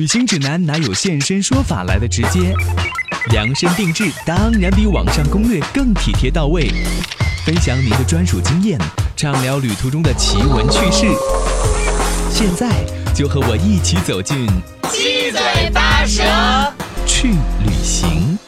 [0.00, 2.54] 旅行指南哪有现身说法来的直接？
[3.32, 6.72] 量身定制当然比网上攻略更体贴到位。
[7.44, 8.80] 分享您的专属经验，
[9.14, 11.06] 畅聊旅途中的奇闻趣事。
[12.30, 12.82] 现在
[13.14, 14.46] 就和我一起走进
[14.90, 16.22] 七嘴八舌
[17.04, 18.38] 去旅行。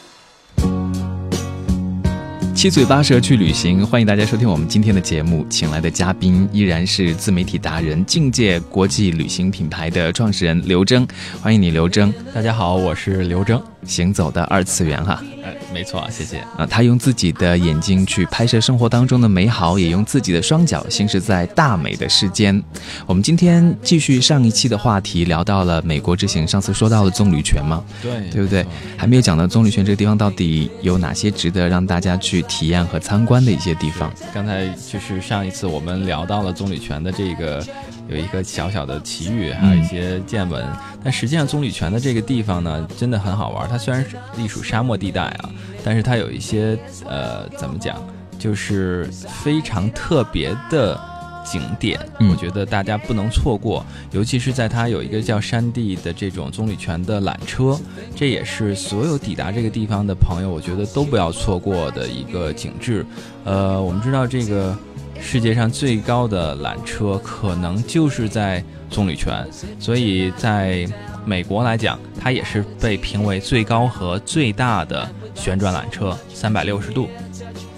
[2.63, 5.45] 七嘴八舌去旅行，欢迎大家收听我们今天的节目。
[5.49, 11.05] 请来的嘉宾依然是自媒体达人、境界国际旅行品牌的创始人刘征，
[11.41, 12.13] 欢迎你，刘征。
[12.33, 15.21] 大家好，我是刘征，行走的二次元哈。
[15.43, 16.65] 哎没错，谢谢啊！
[16.69, 22.61] 他用自己的眼睛去拍摄生活当中的美好，也用自己的双脚行驶在大美的世间。
[23.07, 26.47] 我们今天继续上一期的话题，聊到了美国之行。
[26.47, 28.65] 上次说到了棕榈泉嘛，对对不对？
[28.95, 34.13] 还没有讲到棕榈泉这个地方到底有哪些值得让大家去体验和参观的一些地方。
[34.31, 37.65] 刚才就是上一次我们聊到了棕榈泉的这个。
[38.07, 40.65] 有一个小小的奇遇，还有一些见闻。
[41.03, 43.67] 但实际上，棕榈泉的这个地方呢，真的很好玩。
[43.69, 45.49] 它虽然是隶属沙漠地带啊，
[45.83, 47.95] 但是它有一些呃，怎么讲，
[48.37, 49.09] 就是
[49.43, 50.99] 非常特别的
[51.45, 51.99] 景点。
[52.29, 57.79] 我觉得大家不能错过，尤其是在它有一个叫山地的这种棕榈泉的缆车，
[58.15, 63.05] 这也是所有抵达这个地方的朋友，我觉得都不要错过的一个景致。
[63.43, 64.77] 呃，我们知道这个。
[65.19, 69.45] 世界上最高的缆车可能就是在棕榈泉，
[69.79, 70.85] 所以在
[71.25, 77.07] 美国来讲，它也是被评为最高和最大的旋转缆车，三百六十度。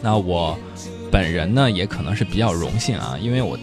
[0.02, 0.58] 那我
[1.12, 3.58] 本人呢，也可能是比较荣幸啊，因为我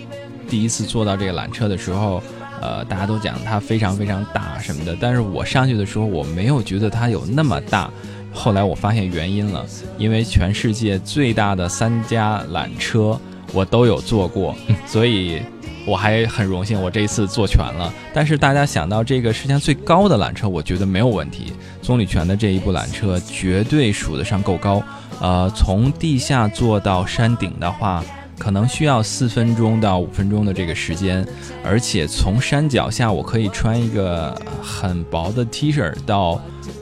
[0.48, 2.22] 第一次坐到这个缆车的时候，
[2.60, 7.90] 呃，大家都讲它非常非常大什么的，但是我上去的时候，我没有觉得它有那么大。
[8.32, 9.66] 后来我发现原因了，
[9.98, 13.20] 因为全世界最大的三家缆车。
[13.52, 14.54] 我都有做过，
[14.86, 15.42] 所以
[15.86, 17.92] 我还很荣幸，我这一次坐全了。
[18.14, 21.52] 但是大家想到这个世界上最高的缆车，我觉得没有问题。
[21.82, 24.82] 棕榈泉的这一部缆车绝对数得上够高。
[25.20, 28.02] 呃，从地下坐到山顶的话，
[28.38, 31.26] 可能需要四分钟到五分钟的这个时间。
[31.64, 36.40] 而且从山脚下，我可以穿一个很薄的 T 恤到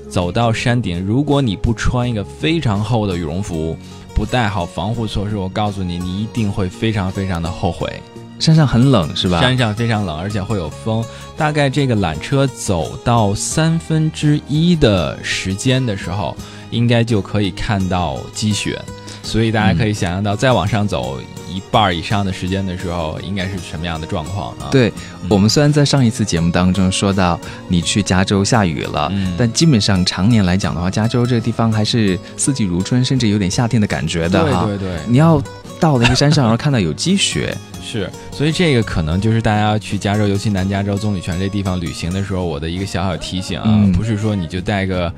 [0.08, 1.04] 走到山顶。
[1.04, 3.76] 如果你不穿一个非常厚的羽绒服，
[4.20, 7.91] 不带好防护措施，我告诉你，你一定会非常非常的后悔。
[8.38, 9.41] 山上很冷是吧？
[9.41, 11.03] 山上非常冷，而且会有风。
[11.38, 16.36] 大概这个缆车走到三分之一的时间的时候，
[16.70, 18.78] 应该就可以看到积雪。
[19.22, 24.69] 所以大家可以想象到，再往上走一半以上的时间的时候，应该是什么样的状况啊？
[24.70, 24.92] 对，
[25.28, 27.38] 我们虽然在上一次节目当中说到
[27.69, 34.64] 你去加州下雨了，但基本上常年来讲的话，加州这个地方还是四季如春，甚至有点夏天的感觉的哈。
[34.66, 35.42] 对对对，你要
[35.78, 45.12] 到了一个山上，然后看到有积雪， 是，所以这个可能就是大家要去加州，尤其南加州棕榈泉这地方旅行的时候，我的一个小小提醒啊，不是说你就带个。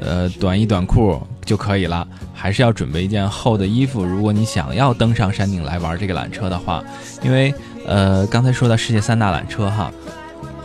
[0.00, 4.04] 呃，短衣短裤就可以了，还是要准备一件厚的衣服。
[4.04, 6.84] 如果你想要登上山顶来玩这个缆车的话，
[7.22, 7.54] 因为
[7.86, 9.90] 呃，刚才说到世界三大缆车哈，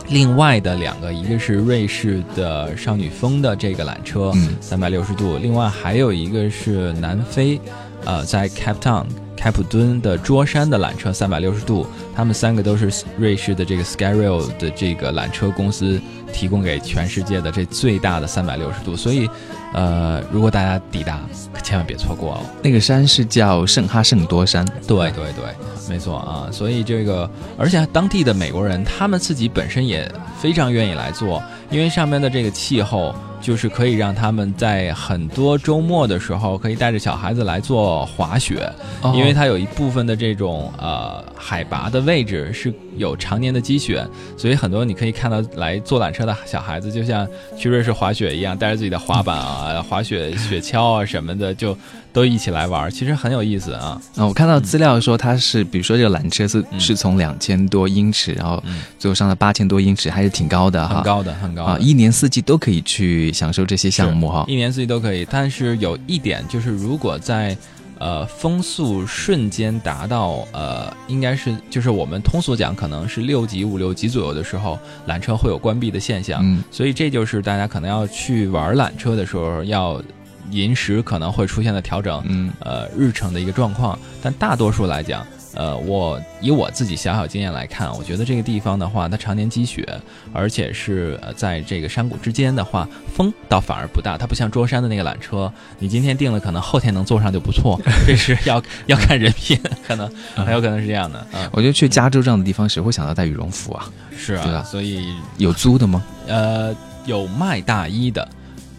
[0.08, 4.30] 另外的两个，一个是瑞士的少女峰的这个缆车，
[4.60, 7.58] 三百六十度，另外还有一个是南非，
[8.04, 15.98] 呃，在 Cape Town 开普敦的桌山的缆车，三百六十度，他们三个都是瑞士的这个 Skyrail 的这个缆车公司。
[16.34, 19.30] 提供给全世界的这最大的三百六十度，所以，
[19.74, 21.20] 呃，如果大家抵达，
[21.52, 22.40] 可千万别错过哦。
[22.62, 25.44] 那个山是叫圣哈圣多山，对对对，
[25.88, 26.48] 没错啊。
[26.50, 33.14] 所以这个，而且当地的美国人，他们自己本身也非常愿意来做，因为上面的这个气候。
[33.44, 38.66] 就是可以让他们在很多周末的时候，可以带着小孩子来做滑雪，
[39.12, 44.02] 因为它有一部分的这种呃海拔的位置是有常年的积雪，
[44.34, 51.76] 所以很多你可以看到来坐缆车的小孩子，就像去瑞士滑雪一样，带着自己的滑板啊、滑雪 雪橇啊什么的就。
[52.14, 54.00] 都一起来玩，其实很有意思啊！
[54.14, 58.62] 啊，我看到资料说它是，比如说这个缆车是是从两千多英尺，然后
[59.00, 60.94] 最后上了八千多英尺，还是挺高的哈。
[60.94, 61.76] 很高的，很高啊！
[61.80, 64.44] 一年四季都可以去享受这些项目哈。
[64.46, 67.56] 一年四季都可以，但是有一点就是，如果在
[68.04, 74.78] 呃风速瞬间达到呃，应该是就是我们通俗讲可能是六级五六级左右的时候，
[75.08, 76.40] 缆车会有关闭的现象。
[76.44, 80.02] 嗯，所以这就是大家可能要去玩缆车的时候要。
[80.50, 89.86] 临时可能会出现的调整，嗯，呃，日程的一个状况，但大多数来讲，呃，我以我自己小小经验来看，我觉得这个地方的话，它常年积雪，
[90.32, 101.26] 而且是呃在这个山谷之间的话，风倒反而不大，它不像桌山的那个缆车，你今天定了，可能后天能坐上就不错， 这是要要看人品，可能很有可能是这样的。
[101.32, 103.90] 嗯，我觉得去加州这样的地方，谁会想到带羽绒服啊？
[104.16, 104.62] 是啊，对吧？
[104.62, 106.04] 所以有租的吗？
[106.26, 106.74] 呃。
[107.06, 108.26] 有卖大衣的，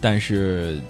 [0.00, 0.80] 但是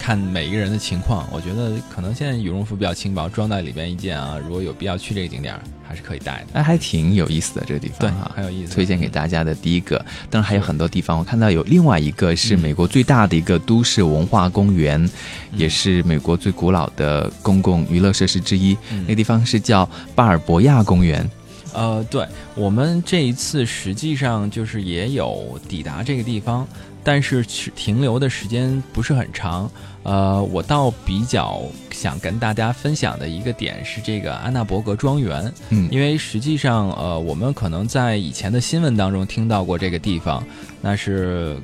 [0.00, 5.54] 看每一个人的情况，我觉得可能现在羽绒服比较轻薄，装在里边一件啊，如果有必要去这个景点，
[5.86, 6.46] 还是可以带的。
[6.54, 8.74] 那还挺有意思的这个地对方对，，很有意思。
[8.74, 11.18] 推荐给大家的第一个，当然还有很多地方。
[11.18, 15.06] 我看到有另外一个是美国最大的一个都市文化公园，
[15.54, 18.74] 也是美国最古老的公共娱乐设施之一。
[18.90, 21.28] 嗯那个地方是叫巴尔博亚公园。
[21.72, 22.26] 呃，对
[22.56, 26.66] 我们这一次实际上就是也有抵达这个地方，
[27.02, 29.70] 但是去停留的时间不是很长。
[30.02, 31.60] 呃，我倒比较
[31.90, 40.42] 想跟大家分享的一个点是这个安纳伯格庄园，嗯因为实际上呃，我们可能在以前的新闻当中听到过这个地方，
[40.80, 41.56] 那是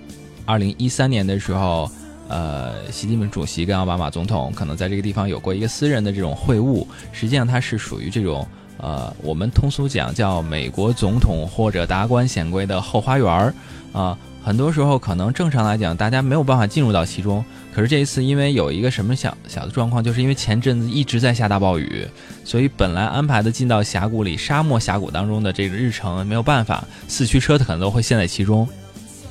[0.45, 1.91] 二零一三年的时候。
[2.29, 8.45] 呃，习近平主席跟奥巴马总统可能在这个地方有过一个私人的这种会晤，实际上它是属于这种
[8.79, 13.55] 呃，我们通俗讲叫美国总统或者达官显贵的后花园儿
[13.93, 17.45] 啊、很多时候可能正常来讲，大家没有办法进入到其中。
[17.75, 22.07] 可是这一次，因为有一个什么小小的状况，就是因为前阵子一直在下大暴雨，
[22.45, 28.69] 所以本来安排的进到峡谷里、沙漠峡谷当中的这个日程没有办法，四驱车可能都会陷在其中。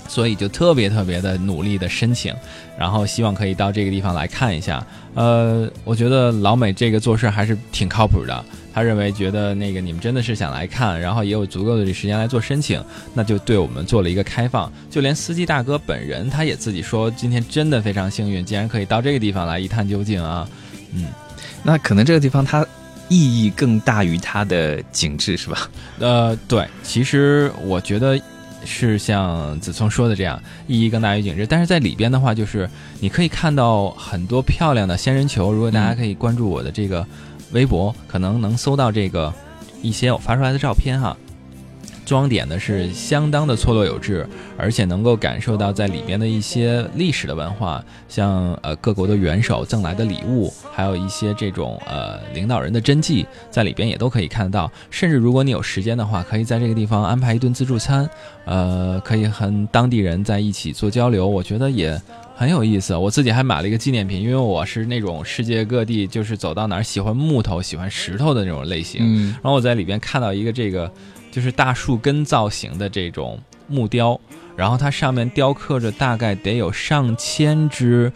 [0.08, 2.34] 所以就特别特别的努力的申请，
[2.78, 4.86] 然后希望可以到这个地方来看一下。
[5.14, 8.46] 呃，我觉得老美这个做事还是挺靠谱的。
[8.74, 14.70] 他认为觉得那个你们真的是想来看，然后也有足够的时间来做申请，那就对我们做了一个开放。
[14.92, 20.46] 就连司机大哥本人他也自己说，今天真的非常幸运，竟然可以到这个地方来一探究竟啊。
[20.94, 21.06] 嗯，
[21.64, 22.68] 那可能这个地方它
[23.08, 25.70] 意义更大于它的景致，是吧？
[26.00, 28.20] 呃，对，其实我觉得
[28.66, 31.46] 是像子聪说的这样，意义更大于景致。
[31.48, 32.70] 但是在里边的话，就是
[33.00, 35.52] 你可以看到很多漂亮的仙人球。
[35.52, 37.06] 如果大家可以关注我的这个
[37.52, 39.34] 微博，可能能搜到这个
[39.82, 41.16] 一些我发出来的照片哈。
[42.06, 44.26] 装点的是相当的错落有致，
[44.58, 54.72] 而且能够感受到在里边的一些历史的文化，像呃各国的元首赠来的礼物，还有一些这种呃领导人的真迹，在里边也都可以看得到。
[54.90, 58.08] 甚至如果你有时间的话，可以在这个地方安排一顿自助餐，
[58.46, 62.00] 呃，可以和当地人在一起做交流，我觉得也
[62.36, 62.96] 很有意思。
[62.96, 69.02] 我自己还买了一个纪念品，因为我是那种世界各地就是走到哪儿喜欢木头、喜欢石头的那种类型。
[69.02, 70.92] 嗯，然后我在里边看到一个这个
[71.36, 73.38] 就是大树根造型的这种
[73.68, 74.18] 木雕，
[74.56, 78.10] 然后它上面雕刻着大概得有上千只，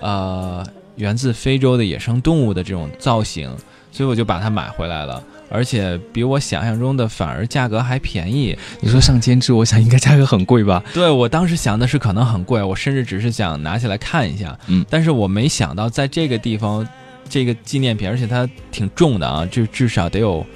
[0.00, 0.66] 呃，
[0.96, 3.54] 源自非洲的野生动物的这种造型，
[3.90, 5.22] 所以我就把它买回来了。
[5.50, 8.56] 而且比我想象中的反而价格还便宜。
[8.80, 10.82] 你说上千只，我想应该价格很贵吧？
[10.94, 16.88] 对我当时想的是可能很贵，我甚至只是想拿起来看一下，嗯但是我没想到在这个地方，
[17.28, 20.46] 这个纪念品，而且它挺重的啊，就至少得有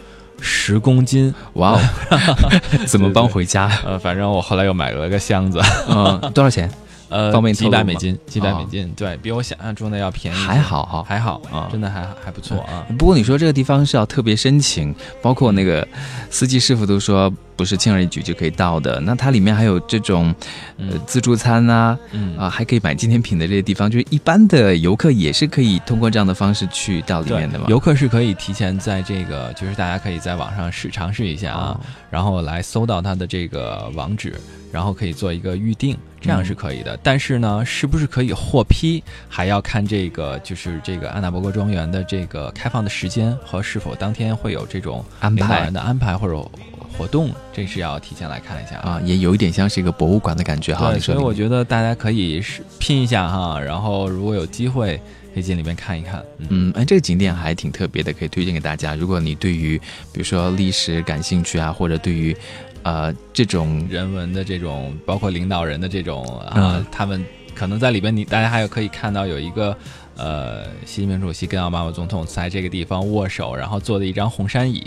[0.41, 1.33] 十公斤。
[1.55, 1.81] 哇哦，
[2.87, 3.71] 怎么搬回家？
[3.85, 6.71] 呃，反正我后来又买了个箱子，嗯，多少钱？
[7.09, 11.05] 呃，方便几百美金，几百美哦金，对比我想象中的要便宜，还好哈。
[11.07, 12.85] 还好啊真的还还不错啊。
[12.99, 14.93] 不过你说这个地方是要特别申请，
[15.23, 15.87] 包括那个
[16.31, 19.01] 司机师傅都说不是轻而易举就可以到的。
[19.01, 20.35] 那它里面还有这种
[20.79, 27.67] 呃嗯自助餐啊嗯啊，还可以买纪念品的这些地方，就是一般的游客也是可以通过这样的方式去到里面的嘛。
[27.69, 31.81] 游客是可以提前在这个，就是大家可以在网上试尝试一下啊，哦
[32.11, 34.35] 然后来搜到它的这个网址，
[34.73, 36.99] 然后可以做一个预定，这样是可以的。
[37.03, 46.51] 但是呢，是不是可以获批，还要看这个就是这个安娜伯格庄园的这个开放的时间和是否当天会有这种安排人的安排或者
[46.97, 50.97] 活动，这是要提前来看一下啊，也有一点像是一个博物馆的感觉哈。
[50.99, 55.01] 所以我觉得大家可以是拼一下哈，然后如果有机会
[55.35, 56.23] 可以进里面看一看。
[56.39, 58.95] 嗯，嗯，哎，这个景点还挺特别的，可以推荐给大家。
[58.95, 59.79] 如果你对于
[60.13, 62.37] 比如说历史感兴趣啊，或者对于
[62.83, 67.25] 呃这种人文的这种，包括领导人的这种啊，嗯他们
[67.55, 69.77] 可能在里边你大家还有可以看到有一个。
[70.17, 74.83] 呃，习近平主席跟奥巴马总统在这个地方握手，然后坐的一张红山椅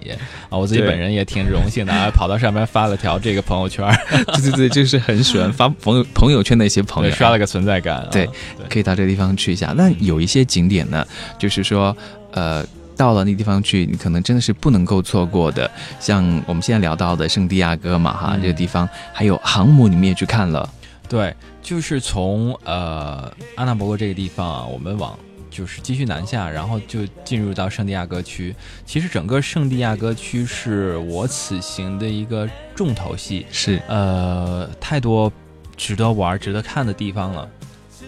[0.49, 8.07] 啊，我自己本人也挺荣幸的，啊，跑到上面发了条这个朋友圈，对对对，就是很喜欢发朋友朋友圈的一些朋友，刷了个存在感、啊。
[8.11, 8.27] 对
[8.67, 9.73] 可以到这个地方去一下。
[9.77, 11.05] 那有一些景点呢，
[11.37, 11.95] 就是说，
[12.31, 12.65] 呃，
[12.97, 15.69] 到了那地方去，你可能真的是不能够错过的。
[15.99, 20.67] 像我们现在聊到的圣地亚哥嘛，哈，嗯这个地方还有航母，你们也去看了。
[21.09, 25.17] 对，就是从呃阿纳伯格这个地方啊，我们往
[25.49, 28.55] 就是继续南下，然后就进入到圣地亚哥区。
[28.85, 35.31] 其实整个圣地亚哥区是我此行的一个重头戏，是，呃，太多
[35.75, 37.49] 值得玩、值得看的地方了。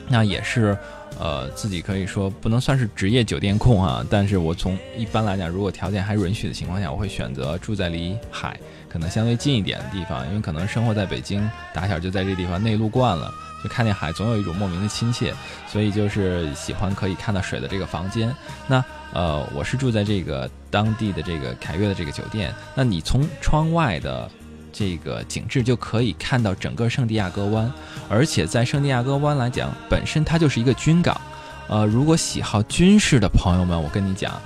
[0.07, 0.77] 那也是，
[1.19, 8.59] 呃，自己可以说不能算是职业酒店控啊，但是我从一般来讲，如果条件还允许的情况下，我会选择住在离海
[8.91, 13.31] 可能相对近一点的地方，因为可能生活在北京，打小就在这地方内陆惯了，
[13.63, 15.33] 就看见海总有一种莫名的亲切，
[15.67, 18.33] 所以就是喜欢可以看到水的这个房间。
[18.67, 18.83] 那
[19.13, 24.29] 呃，我是住在这个当地的这个凯悦的这个酒店，那你从窗外的
[24.73, 27.71] 这个景致就可以看到整个圣地亚哥湾，
[28.09, 31.19] 而且在圣地亚哥湾来讲，本身它就是一个军港。
[31.67, 34.41] 呃，如果喜好军事的朋友们，我跟你讲，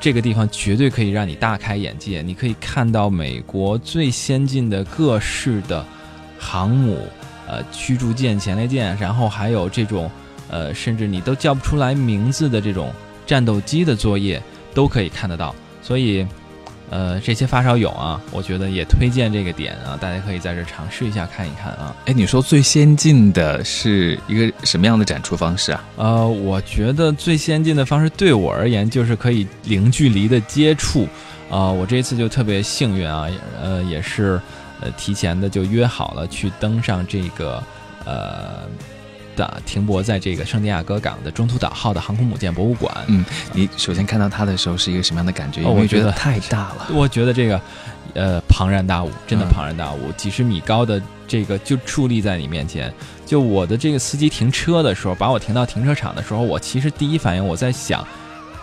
[0.00, 2.22] 这个地方绝对可以让你大开眼界。
[2.22, 5.84] 你可以看到美国最先进的各式的
[6.38, 7.08] 航母、
[7.46, 10.10] 呃驱逐舰、前列舰，然后还有这种
[10.48, 12.92] 呃甚至你都叫不出来名字的这种
[13.26, 14.42] 战斗机的作业，
[14.74, 15.54] 都可以看得到。
[15.82, 16.26] 所以。
[16.88, 21.94] 呃，这些发烧友啊，我觉得也推荐这个点啊，大家可以在这尝试一下看一看啊。
[22.06, 25.84] 哎，你说最先进的是一个什么样的展出方式啊？
[25.96, 31.08] 呃，我觉得最先进的方式对我而言就是可以零距离的接触。
[31.50, 33.28] 啊，我这次就特别幸运啊，
[33.60, 34.40] 呃，也是
[34.80, 37.62] 呃提前的就约好了去登上这个
[38.04, 38.62] 呃。
[39.36, 42.92] 的停泊在这个圣地亚哥港的中途岛号的航空母舰博物馆。
[43.06, 45.62] 嗯，你首先看到它的时候是一个什么样的感觉？
[45.62, 46.88] 我觉得太大了。
[46.94, 47.60] 我觉得这个，
[48.14, 52.92] 呃，庞然大物，真的庞然大物，几十米高的这个就矗立在你面前。
[53.24, 58.06] 就我的这个司机停车的时候，把我停到停车场的时候，我其实第一反应我在想，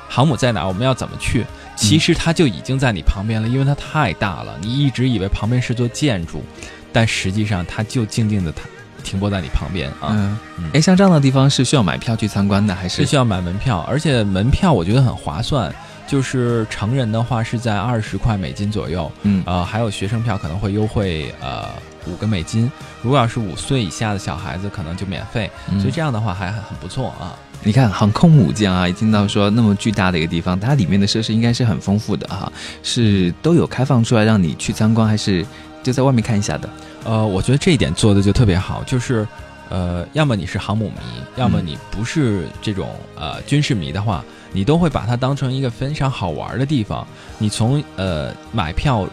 [0.10, 0.65] 航母在哪？
[0.65, 1.46] 我们要怎么去？
[1.75, 4.56] 其实它就已经在你旁边了，因为它太大了。
[4.62, 6.44] 你一直以为旁边是座建筑，
[6.92, 8.62] 但实际上它就静静的它。
[9.03, 10.39] 停泊在你旁边啊，
[10.74, 13.79] 哎，像这样的地方是需要买票去参观的，还是需要买门票？
[13.88, 15.74] 而且门票我觉得很划算，
[16.07, 21.69] 就是成人的话是在二十块美金左右，嗯，呃，还有学生票可能会优惠呃
[22.07, 22.72] 五个美金。
[23.01, 25.51] 如果要是五岁以下的小孩子，可能就免费。
[25.79, 27.36] 所以这样的话还很不错啊。
[27.65, 35.45] 你看航空母舰啊，一听到说那么巨大的一个地方，它里面的设施应该是很丰富的哈，是都有开放出来让你去参观，还是
[35.84, 36.70] 就在外面看一下的？
[37.04, 39.28] 呃，我觉得这一点做的就特别好，就是，
[39.70, 40.96] 呃，要么你是航母迷，
[41.36, 44.24] 要么你不是这种呃军事迷的话，
[44.54, 47.06] 你都会把它当成一个非常好玩的地方。
[47.38, 49.06] 你从呃买票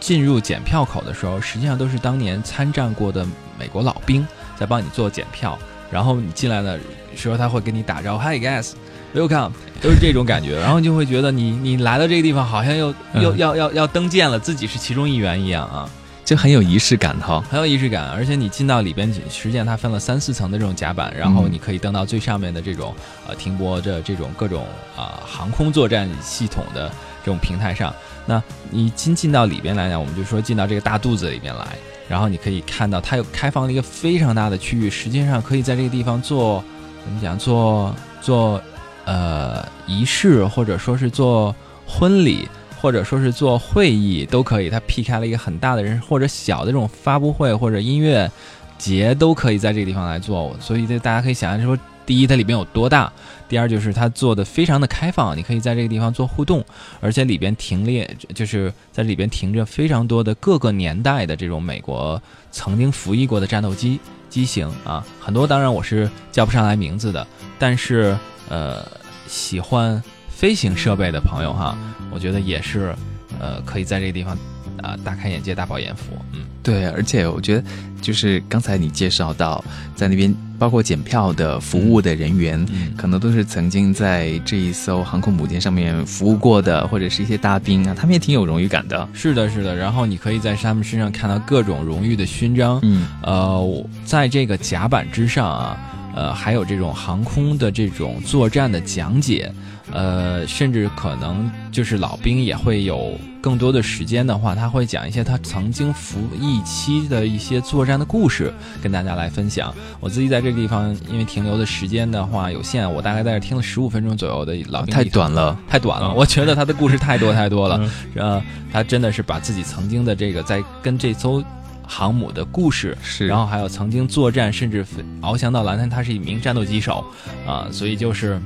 [0.00, 3.24] 进入检票口的时候，实际上都是当年参战过的
[3.58, 4.26] 美国老兵
[4.58, 5.56] 在帮你做检票，
[5.90, 6.78] 然后你进来的
[7.14, 15.88] 时候他会跟你打招呼，Hi guys，welcome，都是这种感觉，然后就会觉得你你来到这个地方好像又又要要要登舰了，自己是其中一员一样啊。
[16.26, 22.92] 就很有仪式感哈，很有仪式感，而且你进到里边，实际上它分了三四层的这种甲板，然后你可以登到最上面的这种
[23.28, 24.66] 呃停泊着这种各种
[24.96, 26.90] 啊航空作战系统的
[27.24, 27.94] 这种平台上。
[28.26, 31.64] 那你进进到里边来讲，我们就说进到这个大肚子里边来，
[32.08, 36.60] 然后你可以看到它有开放了一个非常大的区域，实际上可以在这个地方做
[37.04, 38.60] 怎么讲做做
[39.04, 41.54] 呃仪式，或者说是做
[41.86, 42.48] 婚礼。
[42.86, 48.30] 或者说是做会议都可以，它劈开了一个很大的人或者小的这种发布会或者音乐
[48.78, 51.76] 节都可以在这个地方来做，所以这大家可以想象说，
[52.06, 53.12] 第一它里边有多大，
[53.48, 56.64] 第二就是它做的非常的开放，你可以在这个地方做互动，
[57.00, 63.98] 而且里边停列就是在里边停着非常多的各个年代的这种美国曾经服役过的战斗机
[64.30, 67.26] 机型啊，很多当然我是叫不上来名字的，
[67.58, 68.16] 但是
[68.48, 68.86] 呃
[69.26, 70.00] 喜欢。
[70.36, 71.74] 飞行设备的朋友哈，
[72.10, 72.94] 我觉得也是，
[73.40, 74.36] 呃，可以在这个地方
[74.82, 76.12] 啊大开眼界、大饱眼福。
[76.34, 77.64] 嗯，对，而且我觉得
[78.02, 79.64] 就是刚才你介绍到，
[79.94, 82.66] 在那边包括检票的服务的人员，
[82.98, 89.08] 可能都是曾经在这一艘航空母舰上面服务过的，或者是一些大兵啊，他们也挺有荣誉感的。
[89.14, 89.74] 是的，是的。
[89.74, 92.78] 然后你可以在他们身上看到各种荣誉的勋章。
[92.82, 95.78] 嗯，呃，在这个甲板之上啊，
[96.14, 99.50] 呃，还有这种航空的这种作战的讲解。
[99.92, 108.52] 呃，甚至可能就是老兵也会有更多的时间的话，他会讲一些他曾经服役期的一些作战的故事，
[108.82, 109.72] 跟大家来分享。
[110.00, 114.92] 我自己在这个地方，因为停留的时间的话有限，我大概在这听了十五分钟左右的老兵。
[114.92, 116.12] 太短了，太短了。
[116.12, 117.88] 我觉得他的故事太多太多了。
[118.16, 121.40] 呃，他真的是把自己曾经的这个在跟这艘
[121.86, 124.84] 航母的故事，是，然后还有曾经作战，甚至
[125.22, 127.04] 翱翔到蓝天，他是一名战斗机手
[127.46, 128.42] 啊，所以就是。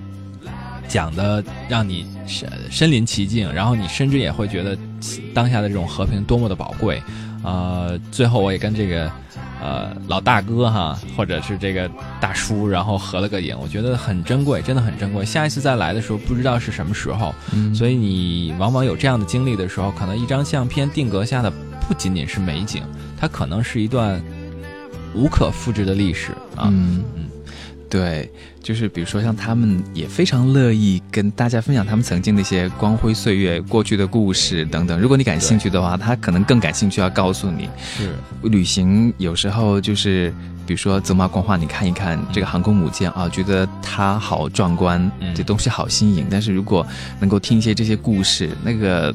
[0.91, 4.77] 讲的让你身身临其境，然后你甚至也会觉得
[5.33, 7.01] 当下的这种和平多么的宝贵，
[7.45, 9.09] 呃，最后我也跟这个
[9.63, 11.89] 呃老大哥哈，或者是这个
[12.21, 15.25] 大叔，然后合了个影，我觉得很珍贵，真的很珍贵。
[15.25, 17.33] 下一次再来的时候，不知道是什么时候，
[17.73, 21.49] 所以你往往有这样的经历的时候，可能一张相片定格下的
[21.87, 22.83] 不仅仅是美景，
[23.17, 24.21] 它可能是一段
[25.15, 26.69] 无可复制的历史啊。
[26.73, 27.05] 嗯。
[27.91, 28.31] 对，
[28.63, 34.99] 就是比如说像他们也非常乐意跟大家分享他们曾经的一些光辉岁月、过去的故事等等。
[35.01, 37.69] 如果你感兴趣的话，他可能更感兴趣，要告诉你。
[37.99, 40.33] 是旅行有时候就是，
[40.65, 46.29] 比如说走马观花，你看一看这个航空母舰啊，觉得它好壮观，这东西好新颖。
[46.31, 46.87] 但是如果
[47.19, 49.13] 能够听一些这些故事，那个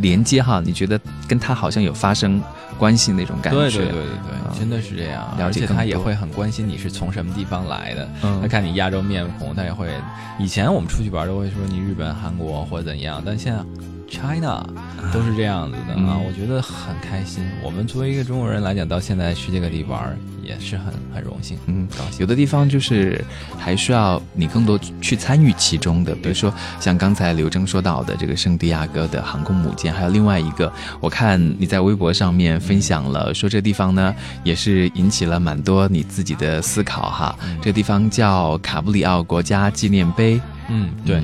[0.00, 2.42] 连接哈，你觉得跟他好像有发生。
[2.78, 5.36] 关系那种感觉，对对对对对，真的是这样。
[5.38, 8.08] 而且他也会很关心你是从什么地方来的。
[8.40, 9.90] 他看你亚洲面孔，他也会。
[10.38, 13.62] 以前我们出去玩都会说你日本、韩国或者怎样，但现在。
[14.10, 14.66] China
[15.12, 17.44] 都是这样子的啊，我觉得很开心。
[17.62, 21.56] 我们作为一个中国人来讲，到现在去这个地玩也是很很荣幸。
[21.66, 21.86] 嗯，
[22.18, 23.24] 有的地方就是
[23.56, 34.12] 还需要你更多去参与其中的，比如说像刚才刘征说到的这个圣地亚哥的航空母舰，还有另外一个，我看你在微博上面分享了，说这地方呢
[34.42, 37.38] 也是引起了蛮多你自己的思考哈。
[37.62, 40.40] 这地方叫卡布里奥国家纪念碑。
[40.68, 41.22] 嗯，对。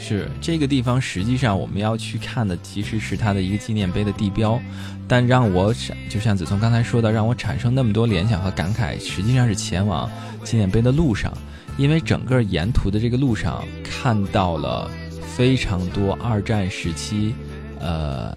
[0.00, 4.58] 是这个地方，实际上我们要去看的其实是它的一个纪念碑的地标，
[5.06, 10.10] 但让我想就像子聪刚才说的，让我产生那么多联想和感慨，实际上是前往
[10.42, 11.32] 纪念碑的路上，
[11.76, 14.90] 因为整个沿途的这个路上看到了
[15.36, 17.34] 非常多二战时期，
[17.78, 18.34] 呃，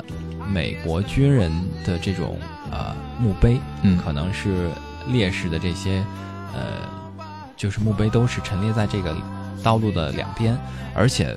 [0.54, 1.52] 美国军人
[1.86, 2.38] 的这种
[2.72, 4.70] 呃墓碑，嗯，可能是
[5.08, 6.04] 烈士的这些，
[6.54, 6.62] 呃，
[7.56, 9.16] 就是墓碑都是陈列在这个
[9.64, 10.58] 道路的两边，
[10.94, 11.36] 而且。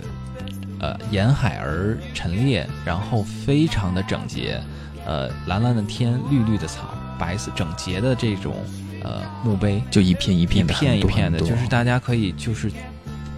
[0.78, 4.60] 呃，沿海而陈列，然后非常的整洁，
[5.06, 8.56] 呃，蓝蓝的天，绿绿的草，白色整洁的这种
[9.02, 12.70] 呃墓碑，就一片一片一片一片的，就是大家可以就是，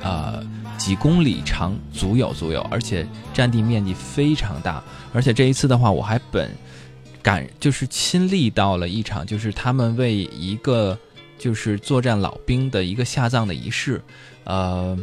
[0.02, 0.44] 呃，
[0.76, 6.50] 几公里长，足有足有，而且占地面积非常大，而且这一次的话，我还本
[7.22, 10.98] 感就是亲历到了一场，就是他们为一个
[11.38, 14.02] 就是作战老兵的一个下葬的仪式，
[14.42, 14.98] 呃，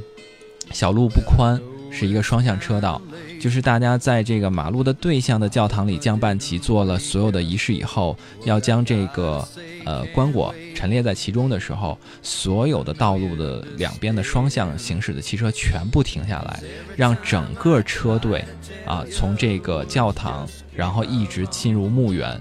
[0.72, 1.58] 小路不宽。
[1.98, 3.02] 是一个双向车道，
[3.40, 9.48] 就是大家在这个马路的对向的教堂里降半旗，做了所有的仪式以后，要将这个
[9.86, 16.60] 呃棺椁陈列在其中的时候，所有的道路的两边的双向行驶的汽车全部停下来，
[16.98, 18.44] 让整个车队
[18.86, 22.40] 啊从这个教堂，然后一直进入墓园，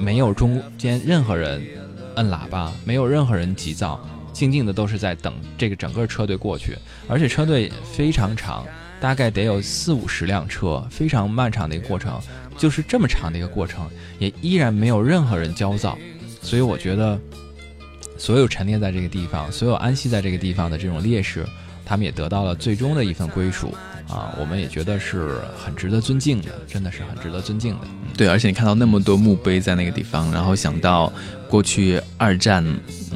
[0.00, 1.62] 没有中间任何人
[2.14, 4.00] 摁喇叭，没有任何人急躁。
[4.30, 6.76] 静静的都是在等这个整个车队过去，
[7.08, 8.64] 而且车队非常长，
[9.00, 12.20] 大概得有四五十辆车，非常漫长的一个过程。
[12.56, 15.96] 就是这么长的一个过程，也依然没有任何人焦躁。
[16.42, 17.16] 所以我觉得，
[18.16, 21.46] 所有陈列在这个地方，所有安息在这个地方的这种烈士，
[21.84, 23.72] 他们也得到了最终的一份归属
[24.08, 24.34] 啊！
[24.40, 27.86] 我们也觉得是很值得尊敬的，真的是很值得尊敬的。
[28.16, 31.12] 对，而且你看到那么多墓碑在那个地方，然后想到。
[31.48, 32.64] 过去二战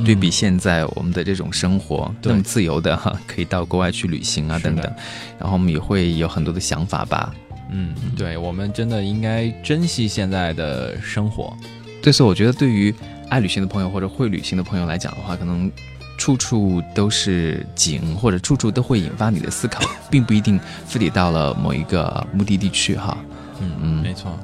[0.04, 4.90] 对比现在我们的这种生活那么自由的哈，可以到国外去旅行啊等等，
[5.38, 7.34] 然后我们也会有很多的想法吧。
[7.70, 11.56] 嗯，对，我们真的应该珍惜现在的生活。
[12.02, 12.94] 对，所以我觉得对于
[13.28, 15.70] 爱旅行的朋友或者会旅行的朋友来讲的话，可能
[16.18, 23.16] 处处都是景，或者处处都会引发你的思考，并不一定非得到了某一个目的地去哈。
[23.60, 24.38] 嗯嗯，没错。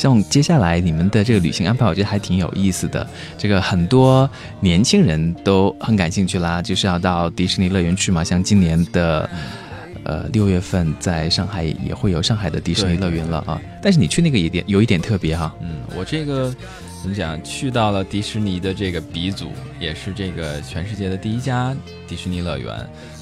[0.00, 3.06] 像接下来你们的这个旅行安排，我觉得还挺有意思的。
[3.36, 4.28] 这个很多
[4.60, 8.24] 年轻人都很感兴趣啦，就是要到迪士尼乐园去嘛。
[8.24, 9.28] 像今年的
[10.04, 13.60] 呃六月份，在上海也会有上海的迪士尼乐园了啊。
[13.82, 15.54] 但是你去那个有点有一点特别哈。
[15.60, 16.50] 嗯，我这个
[17.02, 17.38] 怎么讲？
[17.44, 21.76] 去到了迪士尼的这个鼻祖，也是这个全世界的第一家
[22.08, 22.74] 迪士尼乐园。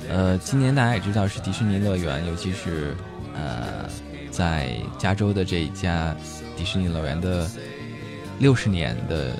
[0.08, 2.94] 呃，今年大家也知道是迪士尼乐园，尤其是
[3.34, 3.90] 呃
[4.30, 6.14] 在加州的这一家。
[6.58, 7.48] 迪士尼乐园的
[8.40, 9.30] 六十年的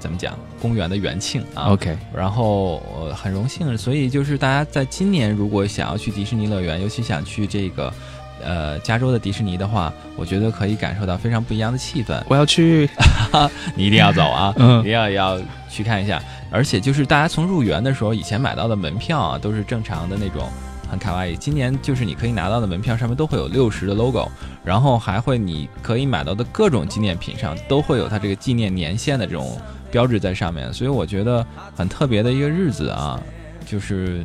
[0.00, 0.36] 怎么讲？
[0.60, 1.96] 公园的元庆啊，OK。
[2.12, 7.94] 然后呃，很荣幸，所以就是大家在今年如果想要去迪士尼乐园，尤其想去这个
[8.42, 12.20] 呃加州的迪士尼的话，我觉得可以感受到非常不一样的气氛。
[12.28, 12.90] 我要去，
[13.76, 14.52] 你一定要走啊！
[14.58, 16.20] 嗯一定要要去看一下。
[16.50, 20.50] 而且就是大家从入园的时候，以前买到的门票啊，都是正常的那种。
[20.88, 24.26] 很卡哇伊，今年就是你可以拿到的门票上面都会有六十的 logo，
[24.64, 31.44] 然后还会你可以买到的各种纪念品上都会有它这个纪念年限的这种标志在上面，所以我觉得
[31.76, 33.20] 很特别的一个日子啊，
[33.66, 34.24] 就是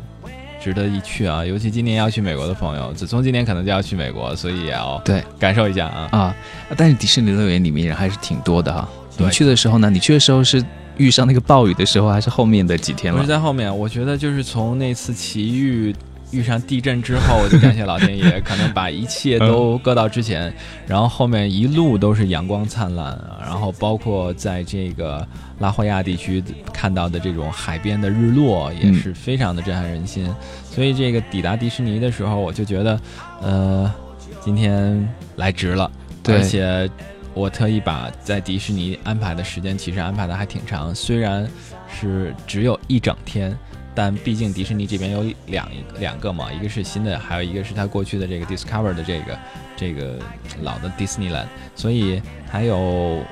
[0.62, 6.36] 值得一去啊，尤其今年要去美国的朋友，子聪今年可能就要去美国，所以也要对感受一下啊啊！
[6.78, 8.88] 但是迪士尼乐园里面人还是挺多的哈。
[9.18, 9.90] 你去的时候呢？
[9.90, 10.64] 你去的时候是
[10.96, 13.20] 遇上那个暴雨的时候，还是后面的几天了？
[13.20, 15.94] 不是在后面，我觉得就是从那次奇遇。
[16.34, 20.54] 遇上地震之后，我就感谢老天爷，可能把一切都搁到之前，
[20.88, 25.26] 然后后面一路都是阳光灿烂，然后包括在这个
[25.60, 26.44] 拉霍亚地区
[26.74, 30.28] 看到的这种海边的日落，也是非常的震撼人心。
[30.64, 33.00] 所以这个抵达迪士尼的时候，我就觉得，
[33.42, 33.94] 呃，
[34.42, 35.90] 今天来值了，
[36.24, 36.90] 对而且。
[37.36, 41.50] 我特意把在迪士尼安排的时间，其实安排的还挺长，虽然
[41.88, 43.58] 是只有一整天，
[43.96, 45.68] 但毕竟迪士尼这边有两
[46.00, 49.40] 两个嘛，一个是新的，还有一个是它过去的这个 Discover 的这个
[49.76, 50.18] 这个
[50.62, 53.24] 老的 Disneyland，所以还有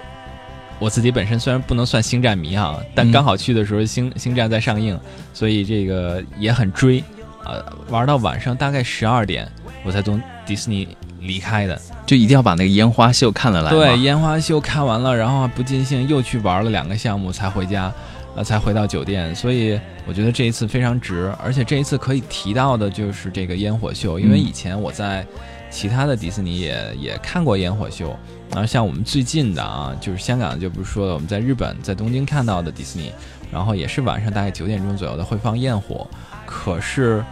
[0.79, 4.99] 我自己本身虽然不能算星战迷啊，但刚好去的时候星星战在上映，
[5.33, 7.03] 所以这个也很追，
[7.45, 9.47] 呃，玩到晚上大概十二点，
[9.83, 10.87] 我才从迪士尼
[11.19, 11.79] 离开的。
[12.05, 13.69] 就一定要把那个烟花秀看了来。
[13.69, 17.93] 对，烟花秀看完了，然后不尽兴又去玩了两个项目才回家，
[18.35, 19.33] 呃，才回到酒店。
[19.35, 25.25] 所以我觉得这一次非常值，而且这一次可以提到的就是这个烟火秀，因为以前我在
[25.69, 28.15] 其他的迪士尼也也看过烟火秀，
[28.51, 33.11] 然后像我们最近的啊，就是香港就不是说了，我们在日本在东京看到的迪士尼，
[33.51, 36.07] 然后也是晚上大概九点钟左右的会放焰火。
[36.45, 37.23] 可是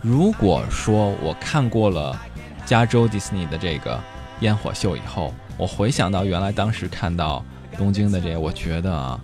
[0.00, 2.18] 如果说我看过了
[2.64, 3.98] 加州迪士尼的这个。
[4.40, 7.44] 烟火秀以后，我回想到原来当时看到
[7.78, 9.20] 东京的这个，我觉得啊，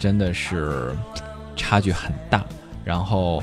[0.00, 0.92] 真的是
[1.54, 2.42] 差距很大，
[2.84, 3.40] 然后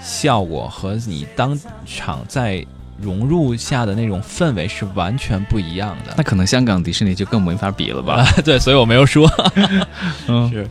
[0.00, 2.64] 效果和你当场在
[3.00, 6.14] 融入下的那种氛围是完全不一样的。
[6.16, 8.24] 那可能香港迪士尼就更没法比了吧？
[8.44, 9.28] 对，所以我没有说。
[10.28, 10.68] 嗯，是。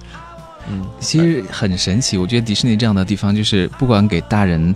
[0.69, 2.17] 嗯，其实很神奇。
[2.17, 4.73] 我觉得迪士尼这样的地方，就是不管给大人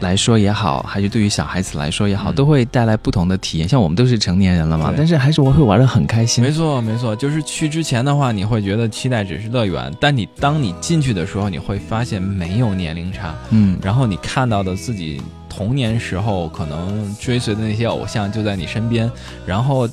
[0.00, 3.68] 来说也好，还是对于小孩子来说也好，都会带来不同的体验。
[3.68, 6.42] 像我们都是成年人了嘛，但是还是我会玩的很开心。
[6.42, 13.34] 没错，没错，就是去之前的话，你会觉得期待只是乐园，但你当你进去的时候，你会发现没有年龄差。
[13.50, 19.10] 嗯，然后你看到的自己童年时候可能追随的那些偶像就在你身边，
[19.44, 19.86] 然后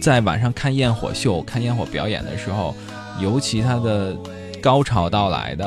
[0.00, 2.74] 在晚上看焰火秀、看焰火表演的时候，
[3.20, 4.16] 尤其他的。
[4.62, 5.64] 高潮到来的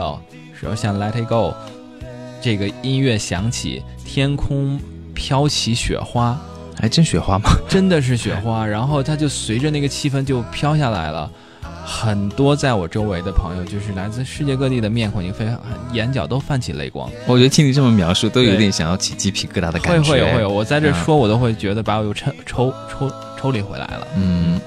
[0.60, 1.52] 时候，像《Let It Go》
[2.42, 4.80] 这个音乐响起，天空
[5.14, 6.40] 飘起雪花，
[6.80, 7.50] 还真雪花吗？
[7.68, 11.30] 真的是雪花，然后它就随着那个气氛就飘下来了。
[11.88, 15.60] 很多在我周围的朋友，就是来自世界各地的面孔，已经非常
[15.94, 17.08] 眼角都泛起泪光。
[17.28, 20.12] 我觉得听你这么描述，都有点想要起鸡皮疙瘩的感觉。
[20.12, 24.08] 会会有会有，我在这说，我都会觉得把我又抽抽抽抽离回来了。
[24.16, 24.60] 嗯。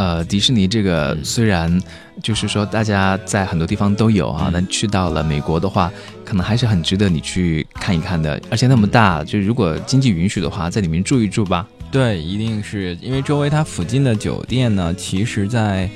[0.00, 1.78] 呃，迪士尼这个虽然
[2.22, 5.92] 就是说大家在很多地方都有啊，但去到了美国的话，
[6.24, 8.40] 可能还是很值得你去看一看的。
[8.50, 11.68] 而且那么大，就如果经济允许的话，在里面住一住吧。
[11.92, 15.86] 对，一定是因为周围它附近的酒店呢，其实在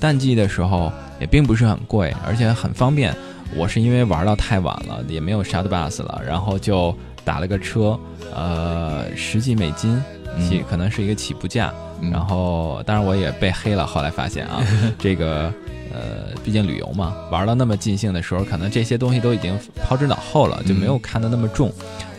[0.00, 3.14] 淡季的时候也并不是很贵，而且很方便。
[3.54, 6.96] 我是因为玩到太晚了，也没有 shuttle bus 了，然后就
[7.26, 8.00] 打了个车，
[8.34, 10.02] 呃，十几美金
[10.38, 11.72] 起，可能是一个起步价。
[12.10, 13.86] 然后，当然我也被黑了。
[13.86, 14.62] 后来发现啊，
[14.98, 15.52] 这个
[15.92, 21.72] 呃，毕竟旅游嘛，玩到那么尽兴的时候，可能这些东西都已经抛之脑后了，就没有看得那么重。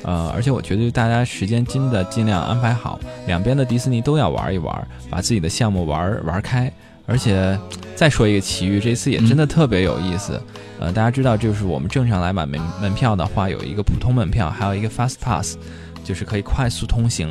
[0.03, 6.71] 呃，而且我觉得大家时间真的尽量安排好，两边的迪士尼都要玩一玩，把自己的项目玩玩开。
[7.07, 7.59] 而且
[7.95, 10.39] 再说一个奇遇，这次也真的特别有意思。
[10.79, 15.57] 呃，大家知道，就是我们正常来买门门票的话，有一个普通门票，还有一个 Fast Pass，
[16.03, 17.29] 就是可以快速通行。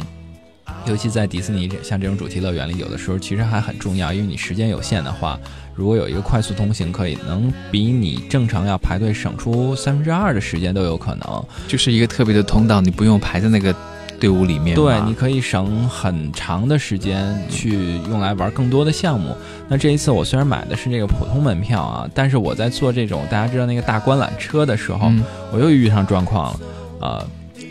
[0.87, 5.39] 尤其在迪士尼像这种主题乐园里，有的时候其实还很重要，因为你时间有限的话，
[5.75, 11.45] 如果有一个快速通行，可以能比你正常要排队省出三分之二的时间都有可能。
[11.69, 13.75] 就是一个特别的通道，你不用排在那个
[14.19, 14.75] 队伍里面。
[14.75, 19.37] 对，你可以省很长的时间去用来玩更多的项目。
[19.69, 25.13] 那这一次我虽然买的是这个普通门票啊，但是我在坐这种大家知道那个大观览车的时候，
[25.53, 27.27] 我又遇上状况了，啊，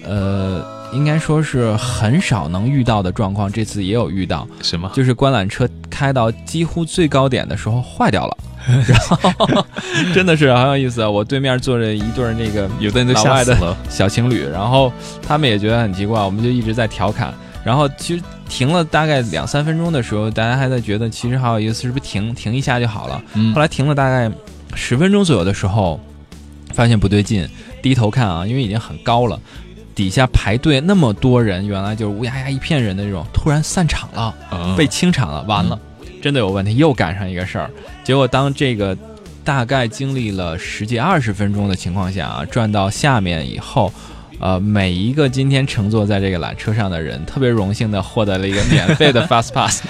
[0.06, 0.79] 呃。
[0.92, 4.48] 应该说是很少能遇到的状况，这次也有遇到。
[4.62, 4.90] 什么？
[4.94, 8.38] 就是观览车开到几乎最高点的时候坏掉了，
[8.88, 9.66] 然后
[10.14, 11.06] 真的是很有意思。
[11.06, 17.34] 我对面坐着一对那个有的人都吓死了 小情侣，然后他们也觉得很奇怪，我们就一直在调侃。
[17.64, 23.22] 然后其实停了大概两三分钟的时候，大家还在觉得其实好有意思，是不是停停一下就好了？
[23.54, 24.32] 后来停了大概
[24.74, 26.00] 十分钟左右的时候，
[26.74, 27.48] 发现不对劲，
[27.82, 29.40] 低头看啊，因为已经很高了。
[30.00, 34.34] 底下排队那么多人，原来就是乌压压一片人的这种，突然散场了，
[34.78, 35.78] 被清场了，完了，
[36.22, 37.70] 真的有问题，又赶上一个事儿。
[38.02, 38.98] 结果当这个
[39.44, 43.92] 大概经历了十几二十分钟的情况下啊，转到下面以后，
[44.40, 49.84] 呃，每一个今天乘坐在这个缆车上的人，特别荣幸的获得了一个免费的 fast pass。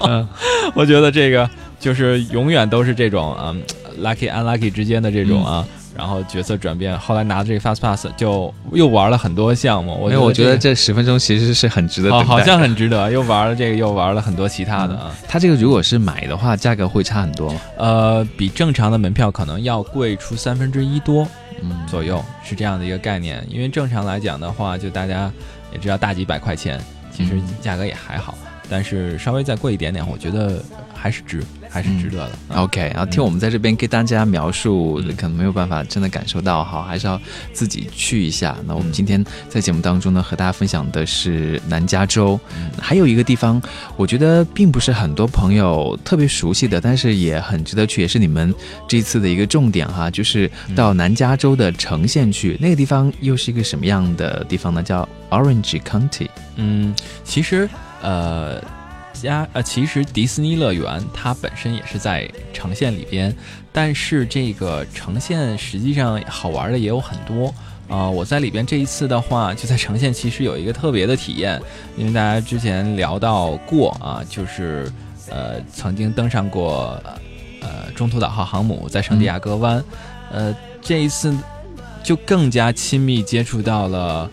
[0.00, 0.28] 嗯，
[0.76, 1.48] 我觉得这个
[1.80, 3.62] 就是永远都是这种嗯
[4.02, 5.66] lucky unlucky 之间的这种啊。
[5.96, 9.96] 然后角色转变，后来拿着这个 Fast Pass 就又玩了很多项目。
[10.00, 12.28] 我因为我觉得这这十分钟其实是很值得等待的。
[12.28, 15.14] 好好像很值得， 又玩了这个，又玩了很多其他的啊。
[15.28, 17.60] 它这个如果是买的话，价格会差很多吗？
[17.78, 21.26] 呃，比正常的门票可能要贵出三分之一多
[21.62, 23.44] 嗯，左右，是这样的一个概念。
[23.48, 25.30] 因为正常来讲的话，就大家
[25.72, 26.80] 也知道大几百块钱，
[27.12, 28.36] 其实嗯价格也还好，
[28.68, 30.60] 但是稍微再贵一点点，我觉得
[31.04, 32.32] 还是值，还是值得的。
[32.48, 37.20] 啊 OK，然后听我们在这边给大家描述，嗯可能没有办法真的感受到哈，还是要
[37.52, 38.56] 自己去一下。
[38.66, 43.60] 那我们嗯今天在节目当中呢，和大家分享的是南加州，嗯还有一个地方，
[43.98, 48.54] 我觉得并不是很多朋友特别熟悉的，但是也很值得去，也是你们
[48.88, 54.82] 这次的一个重点哈，就是到南加州的城县去，那个地方又是一个什么样的地方呢？
[54.82, 56.30] 叫 Orange County。
[56.56, 57.68] 嗯，其实
[58.00, 58.62] 呃，
[59.14, 63.34] 加呃，其实迪士尼乐园它本身也是在城县里边，
[63.72, 67.54] 但是这个城县实际上好玩的也有很多。
[67.86, 71.60] 啊、我在里边这一次的话，就在城县其实有一个特别的体验，
[71.96, 74.90] 因为大家之前聊到过啊，就是
[75.30, 76.98] 呃曾经登上过
[77.60, 79.84] 呃中途岛号航母在圣地亚哥湾，
[80.32, 81.36] 呃这一次
[82.02, 84.30] 就更加亲密接触到了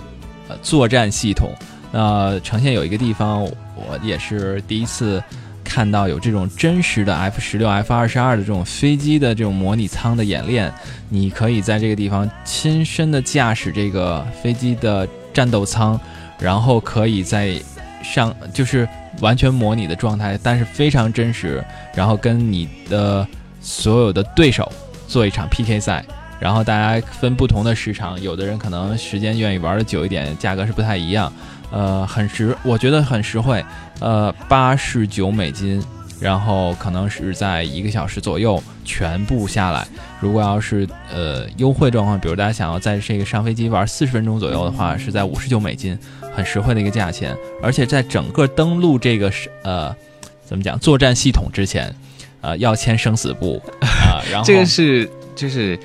[0.48, 1.52] 呃作战系统。
[1.92, 3.46] 那呈现有一个地方，
[3.88, 5.24] 我也是第一次
[5.64, 10.72] 看到有这种真实的 F 十六、F 二十二的这种飞机的这种模拟舱的演练。
[11.10, 16.00] 你可以在这个地方亲身的驾驶这个飞机的战斗舱，
[16.40, 17.60] 然后可以在
[18.04, 18.88] 上就是
[19.20, 21.64] 完全模拟的状态，但是非常真实，
[21.94, 23.26] 然后跟你的
[23.62, 24.70] 所有的对手
[25.08, 26.04] 做一场 PK 赛。
[26.42, 31.32] 然后大家分不同的时长，有的人可能时间愿意玩的久一点，价格是不太一样。
[31.72, 33.64] 呃，很实，我觉得很实惠。
[34.00, 35.82] 呃，八十九美金，
[36.20, 39.88] 然后可能是在一个小时左右全部下来。
[40.20, 45.96] 如果要是呃优惠状况，比如大家想要在这个上飞机玩四十分钟左右的话，是在五十九美金，
[46.36, 47.38] 很实惠的一个价钱。
[47.62, 49.96] 而且在整个登陆这个是呃
[50.44, 51.96] 怎么讲作战系统之前，
[52.42, 55.80] 呃要签生死簿啊、然后 这个是就是。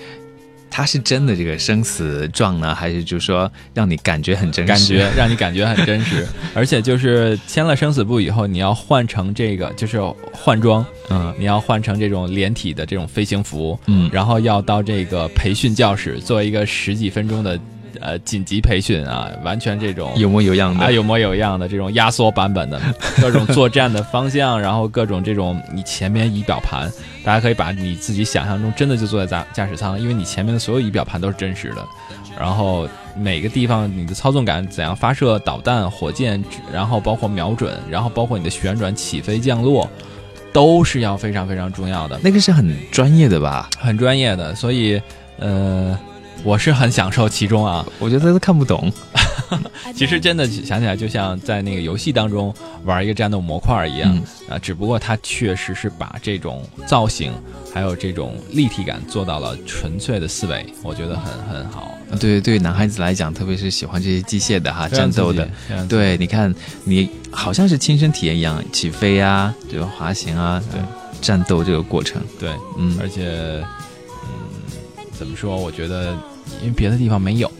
[0.76, 4.68] 它是真的这个生死状呢，还是就是说让你感觉很真实？
[4.68, 9.98] 感觉让你感觉很真实， 而且就是签了生死簿以后，你要换成这个就是
[10.34, 11.34] 换装，嗯。
[11.38, 14.10] 你要换成这种连体的这种飞行服，嗯。
[14.12, 17.58] 然后要到这个培训教室做一个十几分钟的
[18.00, 20.84] 呃紧急培训啊，完全这种有模有样的。
[20.84, 22.80] 啊有模有样的这种压缩版本的
[23.20, 26.90] 各种作战的方向，然后各种这种你前面仪表盘，
[27.24, 31.84] 大家可以把你自己想象中真的就坐在驾驾驶舱，因为你前面的所有仪表盘都是真实的，
[32.38, 39.90] 然后每个地方你的操纵杆怎样发射导弹、火箭，然后包括瞄准，然后包括你的旋转、起飞、降落，
[40.52, 42.18] 都是要非常非常重要的。
[42.22, 43.68] 那个是很专业的吧？
[43.78, 45.00] 很专业的，所以
[45.38, 45.98] 呃，
[46.44, 47.84] 我是很享受其中啊。
[47.98, 48.92] 我觉得都看不懂。
[49.94, 52.52] 其实真的想起来，就像在那个游戏当中
[52.84, 54.22] 玩一个战斗模块一样、嗯
[54.56, 57.32] 啊，只不过它确实是把这种造型
[57.72, 61.92] 还有这种立体感做到了纯粹的思维，我觉得很很好。
[62.18, 65.48] 对对，男孩子来讲，特别是喜欢这些机械的哈，战斗的，，
[65.88, 66.52] 对，你看
[66.84, 70.80] 你好像是亲身体验一样，起飞啊，对吧滑行啊，对
[71.20, 73.64] 战斗这个过程，对，嗯而且嗯，
[75.18, 75.56] 怎么说？
[75.56, 76.12] 我觉得
[76.62, 77.50] 因为别的地方没有，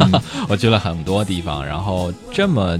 [0.00, 2.78] 嗯 我去了很多地方，然后这么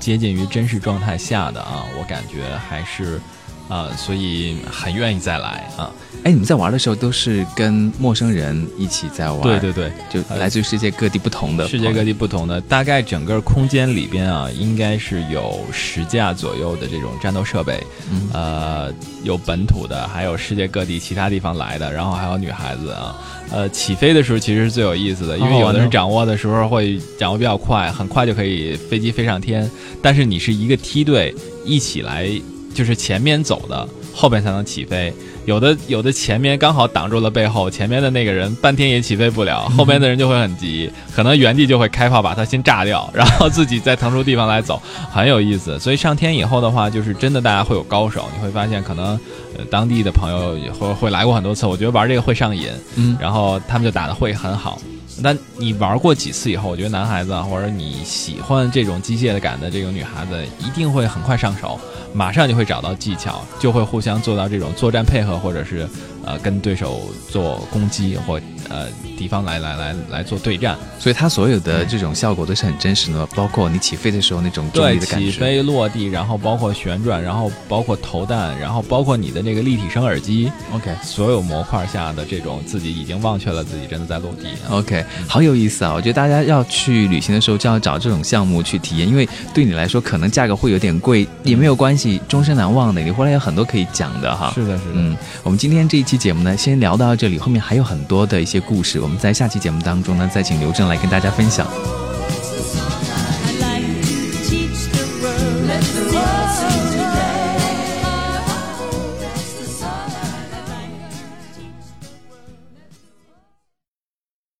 [0.00, 3.20] 接近于真实状态下的啊，我感觉还是
[3.68, 5.90] 啊、所以很愿意再来啊。
[6.24, 17.78] 哎，你们在玩的时候都是跟陌生人一起在玩，对对对，就来自于世界各地不同的世界各地，地不同的，大概整个空间里边啊，应该是有十架左右的这种战斗设备，
[18.10, 23.14] 嗯呃，有本土的，还有世界各地其他地方来的，然后还有女孩子啊。
[23.50, 29.70] 呃，起飞的时候其实是最有意思的，因为有的人掌握的时候会掌握比较快，很快就可以飞机飞上天。
[30.00, 31.32] 但是你是一个梯队
[31.64, 32.26] 一起来，
[32.74, 35.12] 就是前面走的，后边才能起飞。
[35.46, 44.80] 有的有的前面刚好挡住了背后，前面的那个人半天也起飞不了，后面的人就会很急，可能原地就会开炮把他先炸掉，然后自己再腾出地方来走，
[45.12, 45.78] 很有意思。
[45.78, 49.18] 所以上天以后的话，就是真的大家会有高手，你会发现可能
[49.58, 54.80] 呃当地的朋友也会会来过很多次，我觉得玩这个会上瘾，嗯然后他们就打的会很好。
[55.20, 61.78] 那你玩过几次以后，我觉得男孩子啊，或者你喜欢这种机械的感的这种女孩子，一定会很快上手，
[62.12, 65.88] 马上就会找到技巧，就会互相做到这种作战配合，或者是
[66.26, 70.76] 呃跟对手做攻击或呃敌方来来来来做对战。
[70.98, 75.26] 所以它所有的这种效果都是很真实的，包括你起飞的时候那种重力的感觉。
[75.26, 80.50] 起飞落地，然后包括旋转，然后包括投弹，然后包括你的那个立体声耳机。
[80.72, 84.48] OK，所有模块下的这种自己已经忘却了自己真的在落地。
[84.70, 85.92] OK，好有意思啊！
[85.92, 93.02] 我觉得大家要去旅行的时候就要找这种项目去体验，因为对你来说可能价格会有点贵，也没有关系，终身难忘的。
[93.02, 94.52] 你回来有很多可以讲的哈。
[94.54, 94.90] 是的，是的。
[94.94, 101.66] 嗯，我们今天这一期节目呢，先聊到这里，后面还有很多的一些故事，我们在下期节目当中呢，再请刘正来跟大家分享。